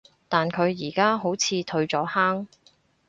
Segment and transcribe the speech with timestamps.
[0.27, 2.47] 但佢而家好似退咗坑